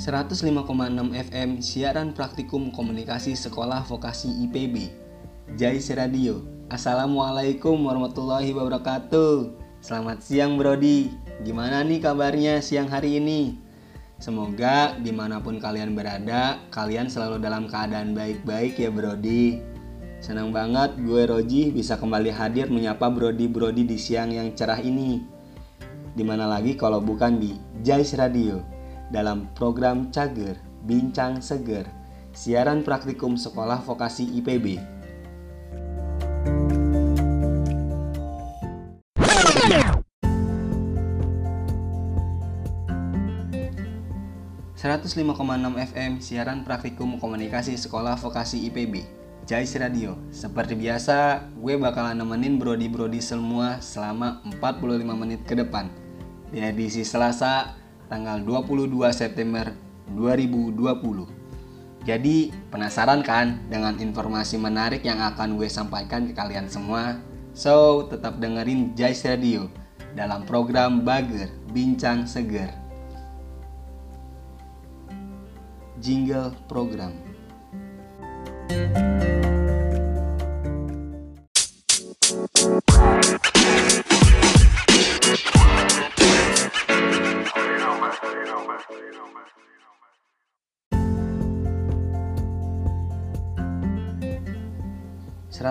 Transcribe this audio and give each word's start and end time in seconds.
105,6 0.00 0.64
FM 1.12 1.60
siaran 1.60 2.16
praktikum 2.16 2.72
komunikasi 2.72 3.36
sekolah 3.36 3.84
vokasi 3.84 4.32
IPB 4.48 4.88
Jais 5.60 5.92
Radio. 5.92 6.40
Assalamualaikum 6.72 7.76
warahmatullahi 7.84 8.48
wabarakatuh. 8.56 9.60
Selamat 9.84 10.24
siang 10.24 10.56
Brody 10.56 11.12
Gimana 11.44 11.84
nih 11.84 12.00
kabarnya 12.00 12.64
siang 12.64 12.88
hari 12.88 13.20
ini? 13.20 13.60
Semoga 14.16 14.96
di 14.96 15.12
mana 15.12 15.36
pun 15.44 15.60
kalian 15.60 15.92
berada 15.92 16.64
Kalian 16.72 17.12
selalu 17.12 17.36
dalam 17.36 17.68
keadaan 17.68 18.16
baik-baik 18.16 18.80
ya 18.80 18.88
Brody 18.88 19.60
Senang 20.24 20.48
banget 20.48 20.96
gue 20.96 21.28
Roji 21.28 21.76
bisa 21.76 22.00
kembali 22.00 22.32
hadir 22.32 22.72
menyapa 22.72 23.12
Brody-Brody 23.12 23.84
di 23.84 24.00
siang 24.00 24.32
yang 24.32 24.56
cerah 24.56 24.80
ini. 24.80 25.20
Di 26.16 26.24
mana 26.24 26.48
lagi 26.48 26.72
kalau 26.72 27.04
bukan 27.04 27.36
di 27.36 27.52
Jais 27.84 28.16
Radio 28.16 28.79
dalam 29.10 29.50
program 29.58 30.08
Cager 30.14 30.56
Bincang 30.86 31.42
Seger, 31.42 31.84
siaran 32.32 32.86
praktikum 32.86 33.34
Sekolah 33.36 33.82
Vokasi 33.82 34.24
IPB. 34.40 34.80
...105,6 44.80 45.76
FM 45.92 46.12
siaran 46.24 46.64
praktikum 46.64 47.20
komunikasi 47.20 47.76
sekolah 47.76 48.16
vokasi 48.16 48.64
IPB 48.72 49.04
Jais 49.44 49.76
Radio 49.76 50.16
Seperti 50.32 50.72
biasa, 50.72 51.52
gue 51.52 51.76
bakalan 51.76 52.16
nemenin 52.16 52.56
brodi-brodi 52.56 53.20
semua 53.20 53.76
selama 53.84 54.40
45 54.56 55.04
menit 55.20 55.44
ke 55.44 55.52
depan 55.52 55.92
Di 56.48 56.64
edisi 56.64 57.04
Selasa 57.04 57.79
tanggal 58.10 58.42
22 58.42 58.90
September 59.14 59.70
2020. 60.10 61.30
Jadi 62.02 62.50
penasaran 62.68 63.22
kan 63.22 63.62
dengan 63.70 63.94
informasi 64.02 64.58
menarik 64.58 65.06
yang 65.06 65.22
akan 65.22 65.54
gue 65.54 65.70
sampaikan 65.70 66.26
ke 66.26 66.34
kalian 66.34 66.66
semua? 66.66 67.22
So, 67.54 68.06
tetap 68.10 68.42
dengerin 68.42 68.98
Jais 68.98 69.22
Radio 69.22 69.70
dalam 70.18 70.42
program 70.42 71.06
Bager 71.06 71.54
Bincang 71.70 72.26
Seger. 72.26 72.74
Jingle 76.00 76.56
program. 76.66 77.12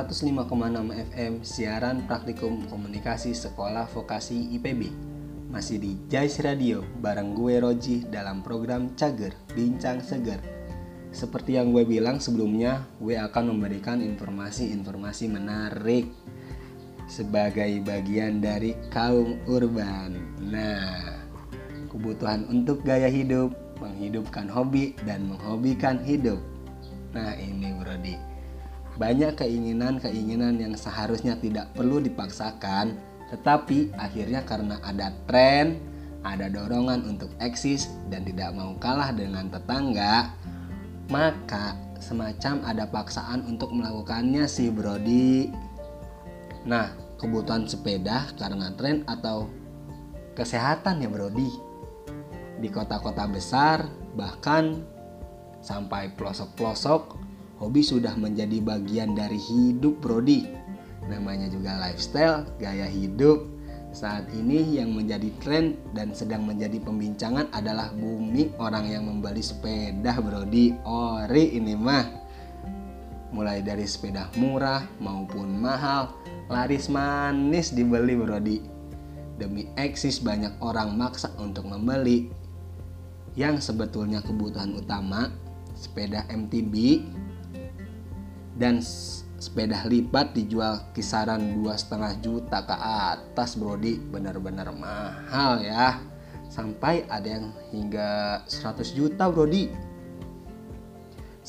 105,6 0.10 0.90
FM 1.14 1.34
siaran 1.46 2.02
praktikum 2.10 2.66
komunikasi 2.66 3.30
sekolah 3.30 3.86
vokasi 3.94 4.58
IPB 4.58 4.90
Masih 5.54 5.78
di 5.78 6.02
Jais 6.10 6.42
Radio 6.42 6.82
bareng 6.98 7.38
gue 7.38 7.62
Roji 7.62 8.10
dalam 8.10 8.42
program 8.42 8.98
Cager 8.98 9.38
Bincang 9.54 10.02
Seger. 10.02 10.42
Seperti 11.14 11.62
yang 11.62 11.70
gue 11.70 11.86
bilang 11.86 12.18
sebelumnya 12.18 12.90
gue 12.98 13.22
akan 13.22 13.54
memberikan 13.54 14.02
informasi-informasi 14.02 15.30
menarik 15.30 16.10
Sebagai 17.06 17.70
bagian 17.86 18.42
dari 18.42 18.74
kaum 18.90 19.38
urban. 19.46 20.18
Nah 20.42 21.22
kebutuhan 21.94 22.50
untuk 22.50 22.82
gaya 22.82 23.14
hidup 23.14 23.54
Menghidupkan 23.78 24.50
hobi 24.50 24.98
dan 25.06 25.30
menghobikan 25.30 26.02
hidup. 26.02 26.42
Nah 27.14 27.38
ini 27.38 27.78
Brody 27.78 28.29
banyak 29.00 29.40
keinginan-keinginan 29.40 30.60
yang 30.60 30.76
seharusnya 30.76 31.40
tidak 31.40 31.72
perlu 31.72 32.04
dipaksakan, 32.04 33.00
tetapi 33.32 33.96
akhirnya 33.96 34.44
karena 34.44 34.76
ada 34.84 35.16
tren, 35.24 35.80
ada 36.28 36.52
dorongan 36.52 37.08
untuk 37.08 37.32
eksis 37.40 37.88
dan 38.12 38.28
tidak 38.28 38.52
mau 38.52 38.76
kalah 38.76 39.16
dengan 39.16 39.48
tetangga, 39.48 40.36
maka 41.08 41.80
semacam 42.04 42.60
ada 42.68 42.84
paksaan 42.92 43.48
untuk 43.48 43.72
melakukannya 43.72 44.44
si 44.52 44.68
Brody. 44.68 45.48
Nah, 46.68 46.92
kebutuhan 47.16 47.72
sepeda 47.72 48.36
karena 48.36 48.76
tren 48.76 49.08
atau 49.08 49.48
kesehatan 50.36 51.00
ya 51.00 51.08
Brody. 51.08 51.48
Di 52.60 52.68
kota-kota 52.68 53.24
besar 53.32 53.88
bahkan 54.12 54.84
sampai 55.64 56.12
pelosok-pelosok 56.20 57.29
Hobi 57.60 57.84
sudah 57.84 58.16
menjadi 58.16 58.64
bagian 58.64 59.20
dari 59.20 59.36
hidup 59.36 60.00
Brody. 60.00 60.48
Namanya 61.12 61.52
juga 61.52 61.76
lifestyle, 61.76 62.48
gaya 62.56 62.88
hidup. 62.88 63.44
Saat 63.92 64.32
ini 64.32 64.80
yang 64.80 64.96
menjadi 64.96 65.28
tren 65.44 65.76
dan 65.92 66.16
sedang 66.16 66.48
menjadi 66.48 66.80
pembincangan 66.80 67.52
adalah 67.52 67.92
bumi 67.92 68.56
orang 68.64 68.88
yang 68.88 69.04
membeli 69.12 69.44
sepeda 69.44 70.16
Brody. 70.24 70.72
Ori 70.88 71.60
ini 71.60 71.76
mah. 71.76 72.08
Mulai 73.36 73.60
dari 73.60 73.84
sepeda 73.84 74.32
murah 74.40 74.88
maupun 75.04 75.60
mahal, 75.60 76.16
laris 76.48 76.88
manis 76.88 77.76
dibeli 77.76 78.16
Brody. 78.16 78.64
Demi 79.36 79.68
eksis 79.76 80.24
banyak 80.24 80.64
orang 80.64 80.96
maksa 80.96 81.36
untuk 81.36 81.68
membeli. 81.68 82.32
Yang 83.36 83.68
sebetulnya 83.68 84.24
kebutuhan 84.24 84.80
utama 84.80 85.28
sepeda 85.76 86.24
MTB 86.32 87.04
dan 88.60 88.84
sepeda 89.40 89.88
lipat 89.88 90.36
dijual 90.36 90.84
kisaran 90.92 91.56
dua 91.56 91.80
setengah 91.80 92.20
juta 92.20 92.60
ke 92.68 92.76
atas 92.76 93.56
Brody 93.56 93.98
benar-benar 93.98 94.76
mahal 94.76 95.64
ya. 95.64 96.04
Sampai 96.50 97.06
ada 97.08 97.40
yang 97.40 97.54
hingga 97.72 98.42
100 98.50 98.98
juta 98.98 99.30
Brody 99.32 99.90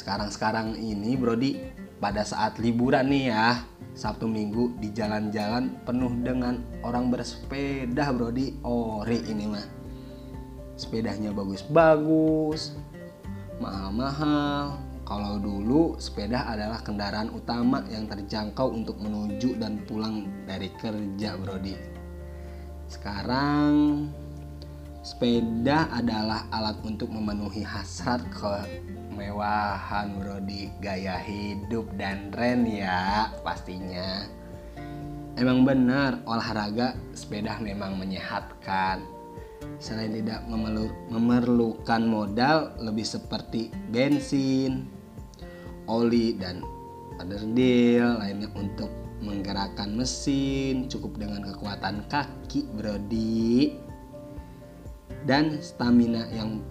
sekarang-sekarang 0.00 0.81
ini 0.81 1.12
Brody 1.12 1.60
pada 2.00 2.25
saat 2.25 2.56
liburan 2.56 3.12
nih 3.12 3.37
ya 3.37 3.69
Sabtu 3.92 4.25
Minggu 4.25 4.72
di 4.81 4.88
jalan-jalan 4.97 5.77
penuh 5.84 6.09
dengan 6.25 6.62
orang 6.81 7.12
bersepeda 7.12 8.09
Brody 8.15 8.56
ori 8.65 9.21
ini 9.28 9.44
mah. 9.44 9.66
Sepedanya 10.81 11.37
bagus-bagus 11.37 12.72
mahal-mahal 13.60 14.81
kalau 15.10 15.43
dulu 15.43 15.98
sepeda 15.98 16.47
adalah 16.47 16.87
kendaraan 16.87 17.34
utama 17.34 17.82
yang 17.91 18.06
terjangkau 18.06 18.71
untuk 18.71 18.94
menuju 19.03 19.59
dan 19.59 19.82
pulang 19.82 20.31
dari 20.47 20.71
kerja, 20.78 21.34
Brody. 21.34 21.75
Sekarang 22.87 24.06
sepeda 25.03 25.91
adalah 25.91 26.47
alat 26.54 26.78
untuk 26.87 27.10
memenuhi 27.10 27.66
hasrat 27.66 28.22
kemewahan, 28.31 30.15
Brody, 30.15 30.71
gaya 30.78 31.19
hidup 31.19 31.91
dan 31.98 32.31
tren 32.31 32.62
ya, 32.71 33.34
pastinya. 33.42 34.31
Emang 35.34 35.66
benar 35.66 36.22
olahraga 36.22 36.94
sepeda 37.19 37.59
memang 37.59 37.98
menyehatkan 37.98 39.03
selain 39.82 40.22
tidak 40.22 40.44
memerlukan 41.10 42.03
modal 42.04 42.78
lebih 42.78 43.04
seperti 43.04 43.72
bensin, 43.88 44.99
oli 45.90 46.38
dan 46.38 46.62
deal 47.52 48.22
lainnya 48.22 48.46
untuk 48.54 48.88
menggerakkan 49.20 49.92
mesin 49.98 50.86
cukup 50.86 51.18
dengan 51.18 51.44
kekuatan 51.44 52.06
kaki 52.08 52.64
Brody 52.78 53.74
dan 55.26 55.59
stamina 55.60 56.30
yang 56.32 56.62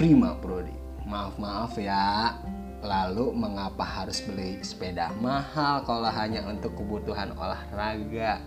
prima 0.00 0.34
Brody 0.40 0.74
maaf 1.06 1.38
maaf 1.38 1.78
ya 1.78 2.34
lalu 2.82 3.30
mengapa 3.34 3.82
harus 3.82 4.22
beli 4.22 4.58
sepeda 4.62 5.10
mahal 5.22 5.82
kalau 5.86 6.10
hanya 6.10 6.46
untuk 6.46 6.76
kebutuhan 6.78 7.34
olahraga? 7.34 8.42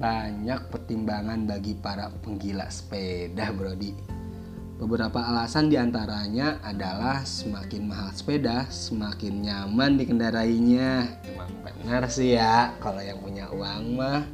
Banyak 0.00 0.72
pertimbangan 0.72 1.44
bagi 1.44 1.76
para 1.76 2.08
penggila 2.24 2.66
sepeda 2.72 3.52
Brody 3.52 3.92
Beberapa 4.80 5.20
alasan 5.28 5.68
di 5.68 5.76
antaranya 5.76 6.56
adalah 6.64 7.20
semakin 7.20 7.84
mahal 7.84 8.16
sepeda, 8.16 8.64
semakin 8.72 9.44
nyaman 9.44 10.00
dikendarainya. 10.00 11.20
Emang 11.28 11.52
benar 11.60 12.08
sih 12.08 12.32
ya, 12.32 12.72
kalau 12.80 13.04
yang 13.04 13.20
punya 13.20 13.52
uang 13.52 13.84
mah. 14.00 14.24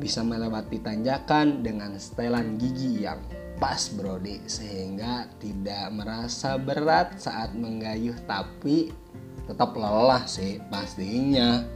Bisa 0.00 0.24
melewati 0.24 0.80
tanjakan 0.80 1.60
dengan 1.60 1.92
setelan 2.00 2.56
gigi 2.56 3.04
yang 3.04 3.20
pas 3.60 3.92
brody 3.92 4.40
sehingga 4.48 5.28
tidak 5.36 5.92
merasa 5.92 6.56
berat 6.56 7.20
saat 7.20 7.52
menggayuh 7.52 8.16
tapi 8.24 8.96
tetap 9.44 9.76
lelah 9.76 10.24
sih 10.24 10.56
pastinya. 10.72 11.68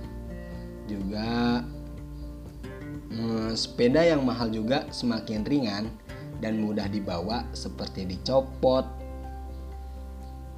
Juga 0.89 1.61
hmm, 3.13 3.53
sepeda 3.53 4.01
yang 4.01 4.25
mahal 4.25 4.49
juga 4.49 4.89
semakin 4.89 5.45
ringan 5.45 5.85
dan 6.43 6.63
mudah 6.63 6.91
dibawa 6.91 7.47
seperti 7.55 8.07
dicopot, 8.09 9.05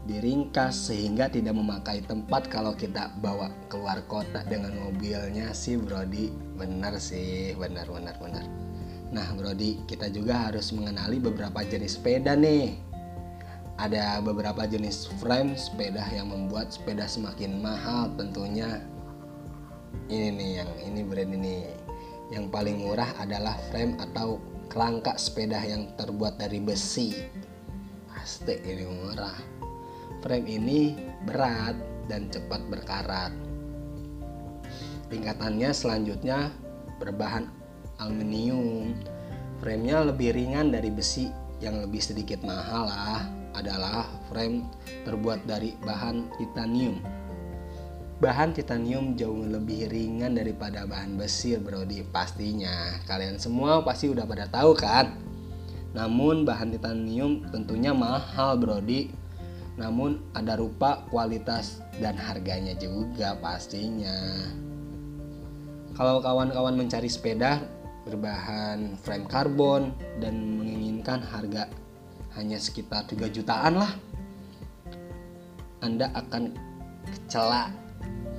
diringkas 0.07 0.89
sehingga 0.89 1.27
tidak 1.27 1.59
memakai 1.59 2.01
tempat 2.07 2.47
kalau 2.47 2.73
kita 2.79 3.11
bawa 3.19 3.51
keluar 3.67 4.01
kota 4.07 4.47
dengan 4.47 4.73
mobilnya. 4.79 5.51
Sih 5.51 5.77
Brody 5.77 6.31
benar 6.55 6.97
sih 7.03 7.53
benar 7.59 7.91
benar 7.91 8.15
benar. 8.23 8.47
Nah 9.11 9.27
Brody 9.35 9.83
kita 9.91 10.09
juga 10.09 10.51
harus 10.51 10.71
mengenali 10.71 11.19
beberapa 11.19 11.61
jenis 11.67 11.99
sepeda 11.99 12.39
nih. 12.39 12.79
Ada 13.77 14.25
beberapa 14.25 14.65
jenis 14.65 15.05
frame 15.21 15.53
sepeda 15.53 16.01
yang 16.09 16.33
membuat 16.33 16.73
sepeda 16.73 17.05
semakin 17.05 17.61
mahal 17.61 18.09
tentunya. 18.17 18.81
Ini 20.09 20.33
nih 20.33 20.51
yang 20.65 20.71
ini 20.87 21.01
brand 21.05 21.35
ini. 21.35 21.57
Yang 22.27 22.51
paling 22.51 22.83
murah 22.83 23.11
adalah 23.23 23.55
frame 23.71 23.95
atau 24.03 24.41
kerangka 24.77 25.17
sepeda 25.17 25.57
yang 25.65 25.89
terbuat 25.97 26.37
dari 26.37 26.61
besi. 26.61 27.17
Pasti 28.13 28.61
ini 28.61 28.85
murah. 28.85 29.41
Frame 30.21 30.45
ini 30.53 30.93
berat 31.25 31.81
dan 32.13 32.29
cepat 32.29 32.61
berkarat. 32.69 33.33
Tingkatannya 35.09 35.73
selanjutnya 35.73 36.53
berbahan 37.01 37.49
aluminium. 38.05 38.93
Framenya 39.65 40.13
lebih 40.13 40.37
ringan 40.37 40.69
dari 40.69 40.93
besi 40.93 41.33
yang 41.65 41.81
lebih 41.81 42.05
sedikit 42.05 42.45
mahal 42.45 42.93
lah. 42.93 43.25
Adalah 43.57 44.05
frame 44.29 44.69
terbuat 45.09 45.49
dari 45.49 45.73
bahan 45.89 46.37
titanium. 46.37 47.01
Bahan 48.17 48.57
titanium 48.57 49.13
jauh 49.13 49.45
lebih 49.45 49.93
ringan 49.93 50.41
daripada 50.41 50.89
bahan 50.89 51.21
besi, 51.21 51.53
Brody. 51.61 52.01
Pastinya 52.01 52.97
kalian 53.05 53.37
semua 53.37 53.85
pasti 53.85 54.09
udah 54.09 54.25
pada 54.25 54.49
tahu 54.49 54.73
kan? 54.73 55.21
Namun 55.93 56.49
bahan 56.49 56.73
titanium 56.73 57.45
tentunya 57.53 57.93
mahal, 57.93 58.57
Brody. 58.57 59.13
Namun 59.77 60.25
ada 60.33 60.57
rupa, 60.57 61.05
kualitas 61.13 61.85
dan 62.01 62.17
harganya 62.17 62.73
juga 62.81 63.37
pastinya. 63.37 64.49
Kalau 65.93 66.25
kawan-kawan 66.25 66.73
mencari 66.73 67.13
sepeda 67.13 67.61
berbahan 68.09 68.97
frame 68.97 69.29
karbon 69.29 69.93
dan 70.25 70.57
menginginkan 70.57 71.21
harga 71.21 71.69
hanya 72.39 72.57
sekitar 72.57 73.03
3 73.09 73.33
jutaan 73.33 73.83
lah 73.83 73.91
Anda 75.83 76.13
akan 76.15 76.55
kecela 77.11 77.86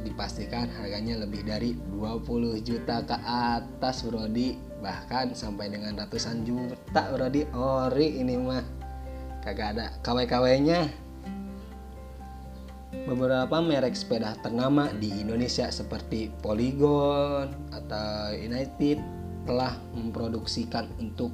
dipastikan 0.08 0.72
harganya 0.80 1.20
lebih 1.20 1.44
dari 1.44 1.76
20 1.92 2.64
juta 2.64 3.04
ke 3.04 3.18
atas 3.28 4.08
Brody 4.08 4.56
bahkan 4.80 5.36
sampai 5.36 5.68
dengan 5.68 6.00
ratusan 6.00 6.48
juta 6.48 7.12
Brody 7.12 7.44
ori 7.52 8.24
ini 8.24 8.40
mah. 8.40 8.64
Kagak 9.44 9.80
ada 9.80 9.86
KW-KW 10.04 10.46
nya 10.64 10.88
beberapa 13.08 13.64
merek 13.64 13.96
sepeda 13.96 14.36
ternama 14.44 14.92
di 14.96 15.12
Indonesia 15.12 15.68
seperti 15.72 16.32
Polygon 16.44 17.52
atau 17.72 18.36
United 18.36 19.00
telah 19.48 19.80
memproduksikan 19.96 20.92
untuk 21.00 21.32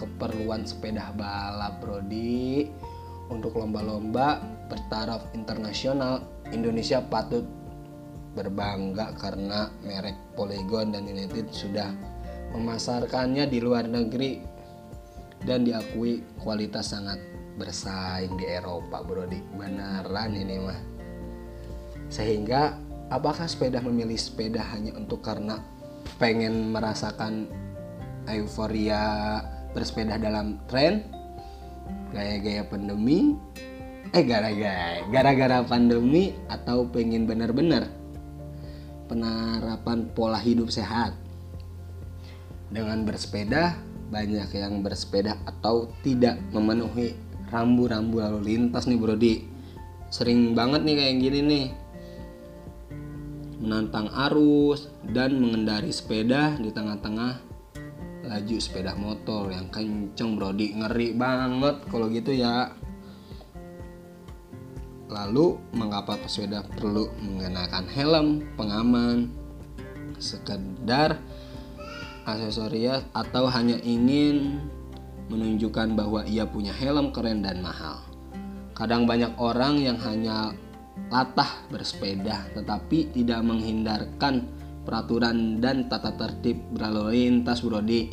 keperluan 0.00 0.64
sepeda 0.64 1.12
balap 1.16 1.84
Brody 1.84 2.68
untuk 3.28 3.56
lomba-lomba 3.56 4.40
bertaraf 4.68 5.32
internasional 5.36 6.24
Indonesia 6.52 7.00
patut 7.00 7.44
berbangga 8.32 9.12
karena 9.20 9.68
merek 9.84 10.16
Polygon 10.32 10.96
dan 10.96 11.04
United 11.04 11.52
sudah 11.52 11.92
memasarkannya 12.56 13.48
di 13.48 13.58
luar 13.60 13.88
negeri 13.88 14.40
dan 15.44 15.66
diakui 15.66 16.22
kualitas 16.40 16.92
sangat 16.92 17.18
bersaing 17.60 18.40
di 18.40 18.46
Eropa 18.48 19.04
Brody 19.04 19.40
beneran 19.56 20.32
ini 20.32 20.56
mah. 20.60 20.80
Sehingga 22.08 22.76
apakah 23.12 23.44
sepeda 23.44 23.80
memilih 23.84 24.16
sepeda 24.16 24.64
hanya 24.72 24.96
untuk 24.96 25.20
karena 25.20 25.60
pengen 26.16 26.72
merasakan 26.72 27.48
euforia 28.28 29.40
bersepeda 29.76 30.16
dalam 30.16 30.60
tren? 30.68 31.04
Gaya-gaya 32.12 32.68
pandemi? 32.68 33.36
Eh 34.12 34.24
gara-gara 34.28 35.00
gara-gara 35.08 35.58
pandemi 35.64 36.36
atau 36.52 36.84
pengen 36.84 37.24
benar-benar 37.24 38.01
penerapan 39.12 40.08
pola 40.16 40.40
hidup 40.40 40.72
sehat. 40.72 41.12
Dengan 42.72 43.04
bersepeda 43.04 43.76
banyak 44.08 44.48
yang 44.56 44.80
bersepeda 44.80 45.36
atau 45.44 45.92
tidak 46.00 46.40
memenuhi 46.56 47.12
rambu-rambu 47.52 48.24
lalu 48.24 48.56
lintas 48.56 48.88
nih 48.88 48.96
Brody. 48.96 49.34
Sering 50.08 50.56
banget 50.56 50.80
nih 50.88 50.96
kayak 50.96 51.16
gini 51.20 51.40
nih. 51.44 51.66
Menantang 53.60 54.08
arus 54.28 54.88
dan 55.12 55.36
mengendari 55.36 55.92
sepeda 55.92 56.56
di 56.56 56.72
tengah-tengah 56.72 57.52
laju 58.32 58.56
sepeda 58.56 58.96
motor 58.96 59.52
yang 59.52 59.68
kenceng 59.68 60.40
brody. 60.40 60.72
Ngeri 60.72 61.12
banget 61.14 61.84
kalau 61.92 62.08
gitu 62.08 62.32
ya 62.32 62.72
lalu 65.12 65.60
mengapa 65.76 66.16
pesepeda 66.16 66.64
perlu 66.64 67.12
mengenakan 67.20 67.84
helm 67.92 68.28
pengaman 68.56 69.28
sekedar 70.16 71.20
aksesoris 72.24 73.04
atau 73.12 73.52
hanya 73.52 73.76
ingin 73.84 74.64
menunjukkan 75.28 75.92
bahwa 75.92 76.24
ia 76.24 76.48
punya 76.48 76.72
helm 76.72 77.12
keren 77.12 77.44
dan 77.44 77.60
mahal? 77.60 78.00
Kadang 78.72 79.04
banyak 79.04 79.36
orang 79.36 79.84
yang 79.84 80.00
hanya 80.00 80.56
latah 81.12 81.68
bersepeda 81.68 82.48
tetapi 82.56 83.12
tidak 83.12 83.44
menghindarkan 83.44 84.48
peraturan 84.82 85.60
dan 85.60 85.86
tata 85.92 86.16
tertib 86.16 86.58
berlalu 86.72 87.28
lintas 87.28 87.60
Brody 87.60 88.12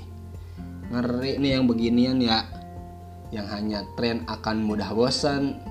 ngeri 0.90 1.38
nih 1.38 1.52
yang 1.60 1.66
beginian 1.70 2.18
ya 2.20 2.44
yang 3.30 3.46
hanya 3.46 3.86
tren 3.94 4.26
akan 4.26 4.66
mudah 4.66 4.90
bosan 4.92 5.62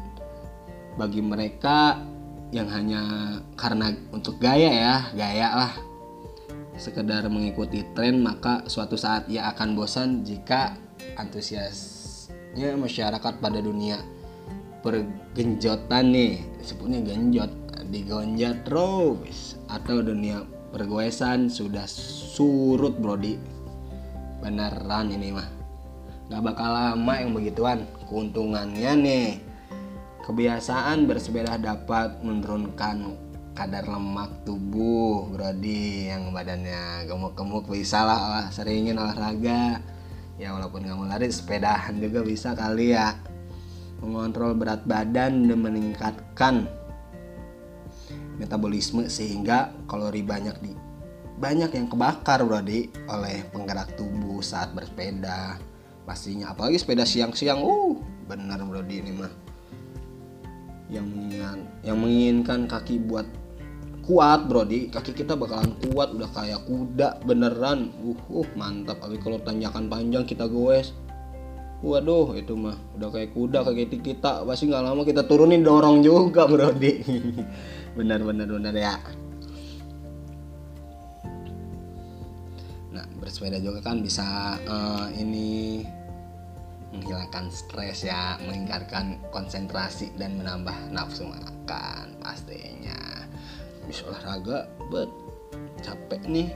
bagi 0.99 1.23
mereka 1.23 2.03
yang 2.51 2.67
hanya 2.75 3.01
karena 3.55 3.95
untuk 4.11 4.43
gaya 4.43 4.69
ya 4.69 4.97
gaya 5.15 5.49
lah. 5.55 5.73
Sekedar 6.75 7.27
mengikuti 7.31 7.87
tren 7.95 8.23
maka 8.23 8.67
suatu 8.67 8.99
saat 8.99 9.31
ia 9.31 9.47
akan 9.55 9.79
bosan 9.79 10.27
jika 10.27 10.75
antusiasnya 11.19 12.75
masyarakat 12.75 13.35
pada 13.39 13.59
dunia 13.63 14.03
pergenjotan 14.83 16.11
nih. 16.11 16.43
Sebutnya 16.63 17.03
genjot 17.07 17.51
digonjat 17.91 18.67
terus. 18.67 19.55
Atau 19.71 20.03
dunia 20.03 20.43
pergoesan 20.75 21.51
sudah 21.51 21.87
surut 21.87 22.99
brody 22.99 23.39
beneran 24.39 25.15
ini 25.15 25.35
mah. 25.35 25.49
Gak 26.29 26.45
bakal 26.45 26.71
lama 26.71 27.15
yang 27.19 27.33
begituan 27.33 27.89
keuntungannya 28.07 28.93
nih 29.01 29.48
kebiasaan 30.27 31.07
bersepeda 31.07 31.61
dapat 31.61 32.23
menurunkan 32.25 33.29
kadar 33.59 33.91
lemak 33.91 34.47
tubuh 34.47 35.27
Brody 35.35 36.15
yang 36.15 36.31
badannya 36.31 37.11
gemuk-gemuk 37.11 37.67
bisa 37.67 38.07
lah 38.07 38.47
seringin 38.55 38.95
olahraga. 38.95 39.83
Ya 40.39 40.55
walaupun 40.55 40.87
mau 40.87 41.03
lari 41.03 41.27
sepedahan 41.27 41.99
juga 41.99 42.23
bisa 42.23 42.55
kali 42.55 42.95
ya. 42.95 43.19
Mengontrol 43.99 44.55
berat 44.55 44.87
badan 44.87 45.51
dan 45.51 45.59
meningkatkan 45.59 46.71
metabolisme 48.39 49.11
sehingga 49.11 49.75
kalori 49.91 50.23
banyak 50.23 50.57
di 50.63 50.71
banyak 51.39 51.75
yang 51.75 51.91
kebakar 51.91 52.47
berarti 52.47 52.91
oleh 53.11 53.43
penggerak 53.51 53.99
tubuh 53.99 54.39
saat 54.39 54.71
bersepeda 54.71 55.59
pastinya. 56.07 56.55
Apalagi 56.55 56.79
sepeda 56.79 57.03
siang-siang 57.03 57.59
uh 57.59 57.99
benar 58.31 58.63
Brody 58.63 59.03
ini 59.03 59.19
mah 59.19 59.48
yang 60.89 61.05
menginginkan 61.05 61.59
yang 61.85 61.99
menginginkan 62.01 62.61
kaki 62.65 62.97
buat 63.05 63.29
kuat 64.09 64.49
Brody 64.49 64.89
kaki 64.89 65.13
kita 65.13 65.37
bakalan 65.37 65.77
kuat 65.85 66.17
udah 66.17 66.33
kayak 66.33 66.65
kuda 66.65 67.21
beneran. 67.29 67.93
Uh, 68.01 68.17
uh 68.41 68.49
mantap. 68.57 69.05
Tapi 69.05 69.21
kalau 69.21 69.37
tanjakan 69.45 69.93
panjang 69.93 70.25
kita 70.25 70.49
goes. 70.49 70.97
Waduh 71.79 72.35
itu 72.35 72.59
mah 72.59 72.75
udah 72.97 73.09
kayak 73.13 73.37
kuda 73.37 73.63
kayak 73.69 74.01
kita. 74.01 74.43
Pasti 74.49 74.67
nggak 74.67 74.83
lama 74.83 75.05
kita 75.05 75.29
turunin 75.29 75.61
dorong 75.61 76.01
juga 76.01 76.49
Brody 76.49 77.05
benar 78.01 78.25
benar 78.25 78.49
benar 78.49 78.75
ya. 78.75 78.97
Nah 82.97 83.05
bersepeda 83.21 83.61
juga 83.61 83.85
kan 83.85 84.01
bisa 84.01 84.57
uh, 84.65 85.07
ini 85.21 85.85
menghilangkan 86.93 87.53
stres 87.53 88.07
ya 88.07 88.41
meningkatkan 88.45 89.21
konsentrasi 89.29 90.13
dan 90.17 90.41
menambah 90.41 90.75
nafsu 90.93 91.29
makan 91.29 92.17
pastinya. 92.25 93.29
Bisa 93.85 94.09
olahraga 94.09 94.69
bet 94.89 95.11
capek 95.85 96.23
nih. 96.29 96.49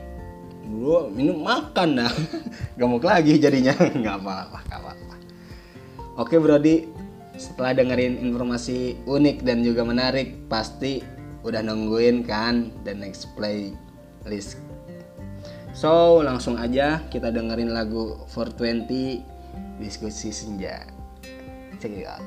Dulu 0.63 1.11
minum 1.11 1.43
makan 1.43 2.01
dah. 2.01 2.13
Gemuk 2.79 3.03
lagi 3.03 3.37
jadinya. 3.37 3.75
Nggak 4.01 4.17
apa-apa 4.23 4.63
Oke 6.13 6.37
Brody, 6.37 6.85
setelah 7.41 7.73
dengerin 7.73 8.21
informasi 8.21 9.01
unik 9.09 9.41
dan 9.41 9.65
juga 9.65 9.81
menarik, 9.81 10.45
pasti 10.45 11.01
udah 11.41 11.65
nungguin 11.65 12.21
kan 12.21 12.69
the 12.85 12.93
next 12.93 13.33
playlist. 13.33 14.61
So, 15.73 16.21
langsung 16.21 16.61
aja 16.61 17.01
kita 17.09 17.33
dengerin 17.33 17.73
lagu 17.73 18.21
420 18.29 19.32
Diskusi 19.81 20.29
Senja. 20.33 20.85
Check 21.79 21.91
it 21.91 22.07
out. 22.07 22.21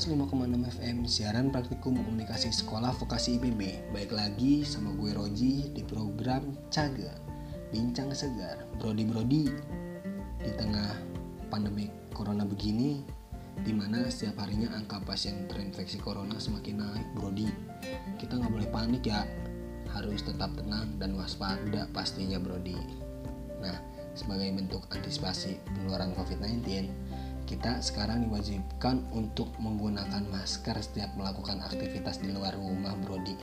105,6 0.00 0.80
FM 0.80 1.04
siaran 1.04 1.52
praktikum 1.52 1.92
komunikasi 1.92 2.48
sekolah 2.48 2.96
vokasi 2.96 3.36
IPB 3.36 3.92
Baik 3.92 4.16
lagi 4.16 4.64
sama 4.64 4.96
gue 4.96 5.12
Roji 5.12 5.76
di 5.76 5.84
program 5.84 6.56
Cager 6.72 7.12
Bincang 7.68 8.08
Segar 8.16 8.64
Brody-brody 8.80 9.52
Di 10.40 10.52
tengah 10.56 10.96
pandemi 11.52 11.92
corona 12.12 12.48
begini 12.48 13.04
Di 13.60 13.72
mana 13.76 14.08
setiap 14.08 14.40
harinya 14.44 14.72
angka 14.72 15.04
pasien 15.04 15.44
terinfeksi 15.46 16.00
corona 16.00 16.40
semakin 16.40 16.80
naik 16.80 17.08
Brody 17.12 17.48
Kita 18.16 18.40
nggak 18.40 18.52
boleh 18.52 18.68
panik 18.72 19.04
ya. 19.04 19.24
Harus 19.92 20.22
tetap 20.22 20.54
tenang 20.56 20.96
dan 20.96 21.16
waspada 21.16 21.88
pastinya 21.92 22.40
Brody 22.40 22.76
Nah 23.60 23.76
sebagai 24.14 24.50
bentuk 24.50 24.82
antisipasi 24.90 25.62
penularan 25.70 26.12
COVID-19 26.18 26.66
kita 27.50 27.82
sekarang 27.82 28.30
diwajibkan 28.30 29.10
untuk 29.10 29.50
menggunakan 29.58 30.22
masker 30.30 30.78
setiap 30.78 31.10
melakukan 31.18 31.58
aktivitas 31.66 32.22
di 32.22 32.30
luar 32.30 32.54
rumah 32.54 32.94
Brody 33.02 33.34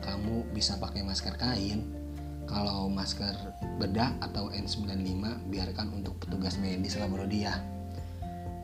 kamu 0.00 0.48
bisa 0.56 0.80
pakai 0.80 1.04
masker 1.04 1.36
kain 1.36 2.05
kalau 2.46 2.88
masker 2.88 3.34
bedah 3.76 4.14
atau 4.22 4.48
N95 4.54 5.50
biarkan 5.50 5.92
untuk 5.98 6.16
petugas 6.22 6.56
medis 6.62 6.96
lah 6.96 7.10
Brody 7.10 7.44
ya 7.44 7.58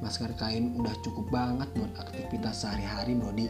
masker 0.01 0.35
kain 0.39 0.79
udah 0.79 0.95
cukup 1.03 1.29
banget 1.31 1.69
buat 1.77 1.93
aktivitas 1.99 2.65
sehari-hari 2.65 3.19
Brody 3.19 3.47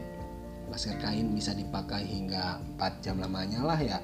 masker 0.72 0.96
kain 0.98 1.30
bisa 1.36 1.52
dipakai 1.52 2.02
hingga 2.04 2.58
4 2.80 3.04
jam 3.04 3.20
lamanya 3.20 3.62
lah 3.62 3.78
ya 3.78 4.00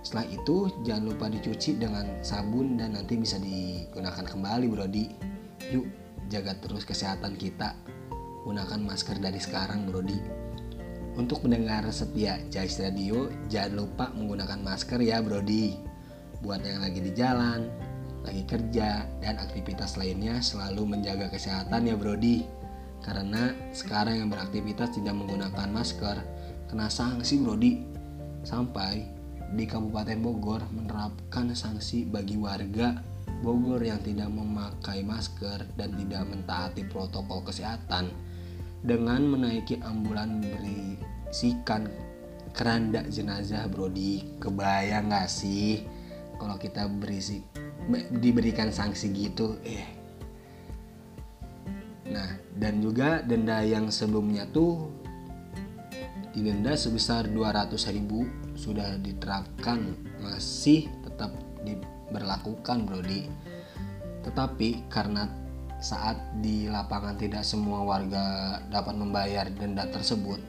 setelah 0.00 0.26
itu 0.30 0.70
jangan 0.86 1.10
lupa 1.10 1.26
dicuci 1.26 1.82
dengan 1.82 2.06
sabun 2.22 2.78
dan 2.78 2.94
nanti 2.94 3.18
bisa 3.18 3.36
digunakan 3.42 4.22
kembali 4.22 4.66
Brody 4.70 5.04
yuk 5.74 6.06
jaga 6.30 6.58
terus 6.58 6.82
kesehatan 6.82 7.38
kita. 7.38 7.74
Gunakan 8.46 8.78
masker 8.82 9.18
dari 9.18 9.42
sekarang, 9.42 9.90
Brody. 9.90 10.45
Untuk 11.16 11.48
mendengar 11.48 11.80
setia 11.88 12.36
Jais 12.52 12.76
Radio, 12.76 13.32
jangan 13.48 13.72
lupa 13.72 14.12
menggunakan 14.12 14.60
masker 14.60 15.00
ya, 15.00 15.24
Brody. 15.24 15.72
Buat 16.44 16.60
yang 16.60 16.84
lagi 16.84 17.00
di 17.00 17.16
jalan, 17.16 17.72
lagi 18.20 18.44
kerja, 18.44 19.08
dan 19.24 19.40
aktivitas 19.40 19.96
lainnya 19.96 20.44
selalu 20.44 20.84
menjaga 20.84 21.32
kesehatan 21.32 21.88
ya, 21.88 21.96
Brody. 21.96 22.44
Karena 23.00 23.48
sekarang 23.72 24.20
yang 24.20 24.28
beraktivitas 24.28 24.92
tidak 24.92 25.16
menggunakan 25.16 25.72
masker, 25.72 26.20
kena 26.68 26.92
sanksi, 26.92 27.40
Brody. 27.40 27.80
Sampai 28.44 29.08
di 29.56 29.64
Kabupaten 29.64 30.20
Bogor 30.20 30.68
menerapkan 30.68 31.48
sanksi 31.56 32.04
bagi 32.04 32.36
warga 32.36 32.92
Bogor 33.40 33.80
yang 33.80 34.04
tidak 34.04 34.28
memakai 34.28 35.00
masker 35.00 35.64
dan 35.80 35.96
tidak 35.96 36.28
mentaati 36.28 36.82
protokol 36.88 37.40
kesehatan 37.40 38.12
dengan 38.86 39.26
menaiki 39.26 39.82
ambulan 39.82 40.38
berisikan 40.38 41.90
keranda 42.54 43.02
jenazah 43.10 43.66
Brody 43.66 44.38
kebayang 44.38 45.10
gak 45.10 45.26
sih 45.26 45.82
kalau 46.38 46.54
kita 46.54 46.86
berisi 46.86 47.42
diberikan 48.22 48.70
sanksi 48.70 49.10
gitu? 49.10 49.58
Eh. 49.66 49.86
Nah 52.14 52.30
dan 52.56 52.78
juga 52.78 53.20
denda 53.26 53.60
yang 53.66 53.90
sebelumnya 53.90 54.46
tuh 54.48 54.88
didenda 56.32 56.78
sebesar 56.78 57.26
200 57.28 57.74
ribu 57.90 58.24
sudah 58.54 58.96
diterapkan 59.02 59.82
masih 60.22 60.86
tetap 61.02 61.34
di 61.66 61.74
berlakukan 62.14 62.86
Brody 62.86 63.26
tetapi 64.22 64.86
karena 64.88 65.45
saat 65.76 66.16
di 66.40 66.66
lapangan 66.66 67.20
tidak 67.20 67.44
semua 67.44 67.84
warga 67.84 68.58
dapat 68.72 68.96
membayar 68.96 69.46
denda 69.52 69.84
tersebut 69.92 70.40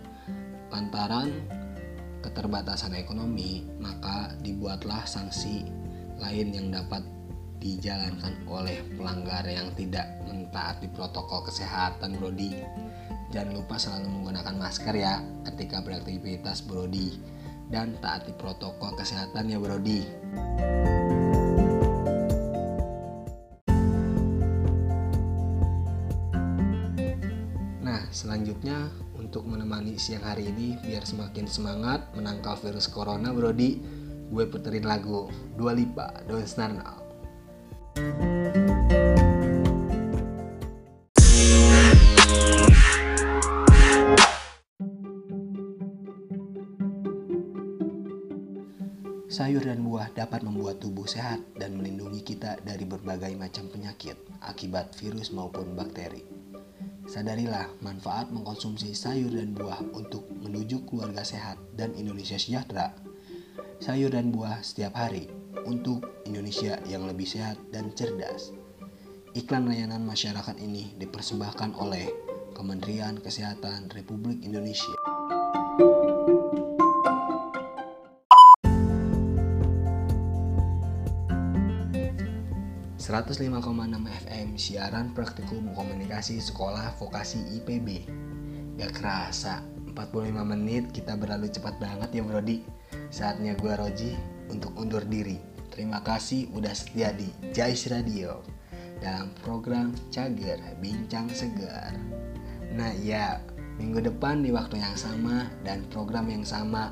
lantaran 0.71 1.31
keterbatasan 2.23 2.95
ekonomi 2.95 3.67
maka 3.79 4.35
dibuatlah 4.39 5.03
sanksi 5.03 5.67
lain 6.17 6.47
yang 6.55 6.67
dapat 6.71 7.03
dijalankan 7.57 8.33
oleh 8.47 8.85
pelanggar 8.95 9.43
yang 9.43 9.73
tidak 9.75 10.07
mentaati 10.29 10.87
protokol 10.93 11.43
kesehatan 11.43 12.15
Brody 12.19 12.55
jangan 13.31 13.59
lupa 13.59 13.75
selalu 13.75 14.07
menggunakan 14.07 14.55
masker 14.55 14.95
ya 14.95 15.19
ketika 15.43 15.83
beraktivitas 15.83 16.63
Brody 16.63 17.37
dan 17.67 17.99
taati 17.99 18.31
protokol 18.35 18.95
kesehatan 18.95 19.51
ya 19.51 19.59
Brody. 19.59 19.99
Selanjutnya 28.17 28.89
untuk 29.13 29.45
menemani 29.45 29.93
siang 30.01 30.25
hari 30.25 30.49
ini 30.49 30.73
biar 30.81 31.05
semakin 31.05 31.45
semangat 31.45 32.01
menangkal 32.17 32.57
virus 32.57 32.89
corona 32.89 33.29
Brody, 33.29 33.77
gue 34.33 34.45
puterin 34.49 34.89
lagu 34.89 35.29
Dua 35.53 35.69
Lipa 35.77 36.25
Don't 36.25 36.49
Start 36.49 36.81
Now. 36.81 36.97
Sayur 49.29 49.61
dan 49.61 49.85
buah 49.85 50.09
dapat 50.17 50.41
membuat 50.41 50.81
tubuh 50.81 51.05
sehat 51.05 51.37
dan 51.61 51.77
melindungi 51.77 52.25
kita 52.25 52.57
dari 52.65 52.81
berbagai 52.89 53.37
macam 53.37 53.69
penyakit 53.69 54.17
akibat 54.41 54.97
virus 54.97 55.29
maupun 55.29 55.77
bakteri. 55.77 56.36
Sadarilah 57.07 57.71
manfaat 57.79 58.27
mengkonsumsi 58.35 58.91
sayur 58.91 59.31
dan 59.31 59.55
buah 59.55 59.79
untuk 59.95 60.27
menuju 60.43 60.83
keluarga 60.83 61.23
sehat 61.23 61.55
dan 61.79 61.95
Indonesia 61.95 62.35
sejahtera. 62.35 62.91
Sayur 63.79 64.11
dan 64.11 64.35
buah 64.35 64.59
setiap 64.59 64.99
hari 64.99 65.31
untuk 65.63 66.03
Indonesia 66.27 66.75
yang 66.83 67.07
lebih 67.07 67.23
sehat 67.23 67.55
dan 67.71 67.95
cerdas. 67.95 68.51
Iklan 69.39 69.71
layanan 69.71 70.03
masyarakat 70.03 70.59
ini 70.59 70.99
dipersembahkan 70.99 71.79
oleh 71.79 72.11
Kementerian 72.51 73.23
Kesehatan 73.23 73.87
Republik 73.95 74.43
Indonesia. 74.43 75.06
105,6 83.07 83.39
FM 84.27 84.59
siaran 84.59 85.15
praktikum 85.15 85.71
komunikasi 85.71 86.43
sekolah 86.43 86.91
vokasi 86.99 87.39
IPB 87.55 88.03
Gak 88.75 88.99
kerasa 88.99 89.63
45 89.95 90.35
menit 90.43 90.91
kita 90.91 91.15
berlalu 91.15 91.47
cepat 91.47 91.79
banget 91.79 92.19
ya 92.19 92.23
Brody 92.27 92.67
Saatnya 93.07 93.55
gue 93.55 93.71
Roji 93.71 94.11
untuk 94.51 94.75
undur 94.75 95.07
diri. 95.07 95.39
Terima 95.71 96.03
kasih 96.03 96.51
udah 96.51 96.75
setia 96.75 97.15
di 97.15 97.31
Jais 97.55 97.87
Radio 97.87 98.43
Dalam 98.99 99.31
program 99.39 99.95
Cager 100.11 100.59
Bincang 100.83 101.31
Segar. 101.31 101.95
Nah 102.75 102.91
ya 102.91 103.39
minggu 103.79 104.03
depan 104.03 104.43
di 104.43 104.51
waktu 104.51 104.83
yang 104.83 104.99
sama 104.99 105.47
dan 105.63 105.87
program 105.95 106.27
yang 106.27 106.43
sama 106.43 106.91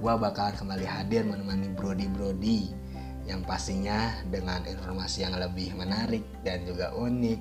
Gue 0.00 0.16
bakalan 0.16 0.56
kembali 0.56 0.88
hadir 0.88 1.28
menemani 1.28 1.68
Brody-Brody 1.76 2.83
yang 3.24 3.44
pastinya 3.44 4.12
dengan 4.28 4.64
informasi 4.68 5.24
yang 5.24 5.36
lebih 5.36 5.72
menarik 5.76 6.24
dan 6.44 6.64
juga 6.68 6.92
unik. 6.92 7.40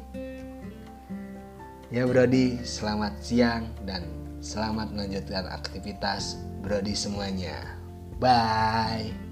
Ya 1.93 2.09
Brody, 2.09 2.57
selamat 2.65 3.13
siang 3.21 3.69
dan 3.85 4.07
selamat 4.41 4.91
melanjutkan 4.91 5.45
aktivitas 5.45 6.41
Brody 6.65 6.97
semuanya. 6.97 7.77
Bye. 8.17 9.22